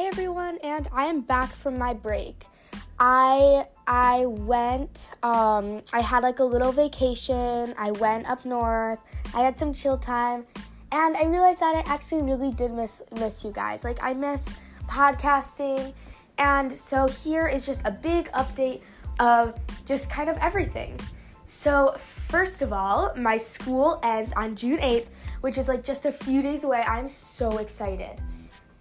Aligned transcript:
everyone, 0.00 0.58
and 0.62 0.88
I 0.92 1.04
am 1.04 1.20
back 1.20 1.50
from 1.50 1.78
my 1.78 1.92
break. 1.92 2.46
I 2.98 3.66
I 3.86 4.26
went 4.26 5.12
um 5.22 5.82
I 5.92 6.00
had 6.00 6.22
like 6.22 6.38
a 6.38 6.44
little 6.44 6.72
vacation. 6.72 7.74
I 7.76 7.90
went 7.92 8.28
up 8.28 8.44
north. 8.44 9.00
I 9.34 9.40
had 9.42 9.58
some 9.58 9.72
chill 9.72 9.98
time 9.98 10.46
and 10.92 11.16
I 11.16 11.24
realized 11.24 11.60
that 11.60 11.74
I 11.74 11.82
actually 11.92 12.22
really 12.22 12.52
did 12.52 12.72
miss 12.72 13.02
miss 13.12 13.44
you 13.44 13.50
guys. 13.50 13.84
Like 13.84 13.98
I 14.02 14.14
miss 14.14 14.48
podcasting. 14.86 15.92
And 16.38 16.72
so 16.72 17.06
here 17.08 17.46
is 17.46 17.66
just 17.66 17.82
a 17.84 17.90
big 17.90 18.30
update 18.32 18.80
of 19.20 19.58
just 19.84 20.08
kind 20.08 20.28
of 20.28 20.36
everything. 20.38 20.98
So, 21.44 21.94
first 21.98 22.62
of 22.62 22.72
all, 22.72 23.12
my 23.14 23.36
school 23.36 24.00
ends 24.02 24.32
on 24.36 24.56
June 24.56 24.78
8th, 24.78 25.08
which 25.42 25.58
is 25.58 25.68
like 25.68 25.84
just 25.84 26.06
a 26.06 26.12
few 26.12 26.40
days 26.40 26.64
away. 26.64 26.80
I'm 26.80 27.10
so 27.10 27.58
excited. 27.58 28.18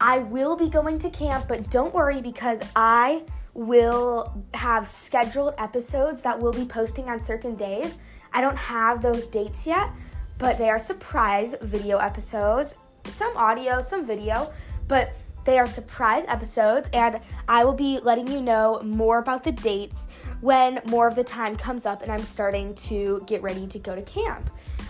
I 0.03 0.17
will 0.17 0.55
be 0.55 0.67
going 0.67 0.97
to 0.99 1.11
camp, 1.11 1.47
but 1.47 1.69
don't 1.69 1.93
worry 1.93 2.21
because 2.21 2.59
I 2.75 3.21
will 3.53 4.43
have 4.55 4.87
scheduled 4.87 5.53
episodes 5.59 6.21
that 6.21 6.39
will 6.39 6.51
be 6.51 6.65
posting 6.65 7.07
on 7.07 7.23
certain 7.23 7.55
days. 7.55 7.99
I 8.33 8.41
don't 8.41 8.57
have 8.57 9.03
those 9.03 9.27
dates 9.27 9.67
yet, 9.67 9.91
but 10.39 10.57
they 10.57 10.71
are 10.71 10.79
surprise 10.79 11.53
video 11.61 11.99
episodes. 11.99 12.73
Some 13.13 13.37
audio, 13.37 13.79
some 13.79 14.03
video, 14.03 14.51
but 14.87 15.13
they 15.45 15.59
are 15.59 15.67
surprise 15.67 16.25
episodes, 16.27 16.89
and 16.93 17.19
I 17.47 17.63
will 17.63 17.73
be 17.73 17.99
letting 17.99 18.27
you 18.27 18.41
know 18.41 18.81
more 18.83 19.19
about 19.19 19.43
the 19.43 19.51
dates 19.51 20.07
when 20.39 20.81
more 20.87 21.07
of 21.07 21.15
the 21.15 21.23
time 21.23 21.55
comes 21.55 21.85
up 21.85 22.01
and 22.01 22.11
I'm 22.11 22.23
starting 22.23 22.73
to 22.75 23.23
get 23.27 23.43
ready 23.43 23.67
to 23.67 23.77
go 23.77 23.95
to 23.95 24.01
camp. 24.01 24.49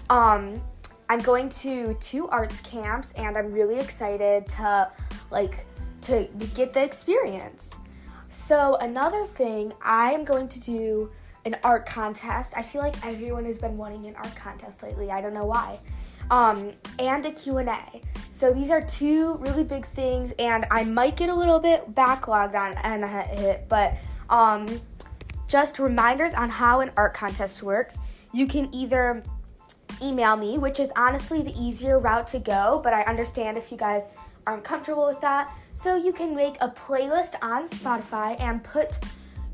Um, 0.10 0.62
I'm 1.12 1.20
going 1.20 1.50
to 1.50 1.94
two 1.96 2.30
arts 2.30 2.62
camps 2.62 3.12
and 3.18 3.38
I'm 3.38 3.52
really 3.52 3.78
excited 3.78 4.48
to 4.48 4.90
like 5.30 5.66
to, 6.04 6.26
to 6.26 6.46
get 6.56 6.72
the 6.72 6.82
experience. 6.82 7.76
So 8.30 8.78
another 8.80 9.26
thing, 9.26 9.74
I 9.82 10.14
am 10.14 10.24
going 10.24 10.48
to 10.48 10.60
do 10.62 11.12
an 11.44 11.58
art 11.66 11.86
contest. 11.86 12.54
I 12.56 12.64
feel 12.64 12.80
like 12.80 13.06
everyone 13.06 13.44
has 13.44 13.58
been 13.58 13.76
wanting 13.76 14.06
an 14.06 14.16
art 14.16 14.34
contest 14.38 14.84
lately. 14.84 15.12
I 15.12 15.20
don't 15.20 15.34
know 15.34 15.44
why. 15.44 15.80
Um, 16.30 16.72
and 16.98 17.26
a 17.26 17.32
Q&A. 17.32 18.02
So 18.32 18.54
these 18.54 18.70
are 18.70 18.82
two 18.82 19.36
really 19.42 19.66
big 19.66 19.86
things 19.88 20.32
and 20.40 20.66
I 20.72 20.86
might 20.86 21.18
get 21.18 21.30
a 21.30 21.36
little 21.36 21.60
bit 21.60 21.92
backlogged 21.92 22.56
on, 22.56 22.78
and 22.86 23.04
hit, 23.38 23.68
but 23.68 23.98
um, 24.30 24.80
just 25.50 25.78
reminders 25.78 26.34
on 26.34 26.50
how 26.50 26.80
an 26.80 26.90
art 26.96 27.14
contest 27.14 27.64
works. 27.64 28.00
You 28.32 28.48
can 28.48 28.74
either 28.74 29.22
email 30.02 30.36
me, 30.36 30.58
which 30.58 30.80
is 30.80 30.92
honestly 30.96 31.42
the 31.42 31.54
easier 31.60 32.00
route 32.00 32.28
to 32.28 32.40
go, 32.40 32.80
but 32.84 32.94
I 32.94 33.02
understand 33.04 33.58
if 33.58 33.72
you 33.72 33.78
guys 33.78 34.04
aren't 34.48 34.64
comfortable 34.64 35.06
with 35.06 35.22
that. 35.22 35.54
So 35.74 35.96
you 35.96 36.14
can 36.14 36.36
make 36.36 36.58
a 36.62 36.70
playlist 36.70 37.36
on 37.42 37.68
Spotify 37.68 38.40
and 38.40 38.64
put 38.64 39.00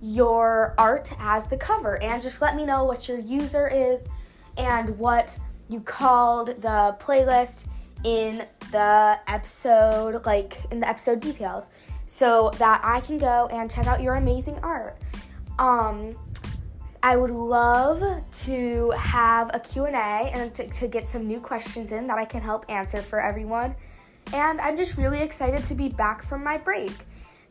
your 0.02 0.76
art 0.78 1.12
as 1.20 1.48
the 1.48 1.58
cover 1.58 2.02
and 2.04 2.22
just 2.22 2.42
let 2.42 2.56
me 2.56 2.66
know 2.66 2.84
what 2.84 3.08
your 3.08 3.20
user 3.20 3.68
is 3.68 4.04
and 4.58 4.98
what 4.98 5.38
you 5.70 5.80
called 5.82 6.48
the 6.62 6.96
playlist 7.00 7.66
in 8.04 8.46
the 8.72 9.20
episode, 9.28 10.26
like 10.26 10.60
in 10.72 10.80
the 10.80 10.88
episode 10.88 11.20
details, 11.20 11.70
so 12.06 12.52
that 12.58 12.82
I 12.84 13.02
can 13.02 13.18
go 13.18 13.48
and 13.52 13.70
check 13.70 13.88
out 13.88 14.02
your 14.02 14.16
amazing 14.16 14.60
art. 14.60 14.98
Um, 15.60 16.16
I 17.04 17.16
would 17.16 17.32
love 17.32 18.24
to 18.44 18.92
have 18.98 19.52
a 19.54 19.60
Q&A 19.60 19.92
and 19.92 20.54
to, 20.56 20.68
to 20.68 20.88
get 20.88 21.08
some 21.08 21.28
new 21.28 21.40
questions 21.40 21.92
in 21.92 22.08
that 22.08 22.18
I 22.18 22.26
can 22.26 22.42
help 22.42 22.66
answer 22.70 23.02
for 23.02 23.20
everyone. 23.20 23.76
And 24.34 24.60
I'm 24.60 24.76
just 24.76 24.98
really 24.98 25.22
excited 25.22 25.64
to 25.66 25.76
be 25.76 25.90
back 25.90 26.24
from 26.24 26.44
my 26.44 26.58
break. 26.58 26.92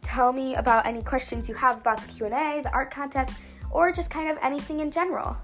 Tell 0.02 0.32
me 0.32 0.56
about 0.56 0.86
any 0.86 1.02
questions 1.02 1.48
you 1.48 1.54
have 1.54 1.80
about 1.80 2.00
the 2.00 2.08
Q&A, 2.08 2.60
the 2.62 2.72
art 2.72 2.90
contest, 2.90 3.36
or 3.70 3.92
just 3.92 4.10
kind 4.10 4.30
of 4.30 4.38
anything 4.42 4.80
in 4.80 4.90
general. 4.90 5.36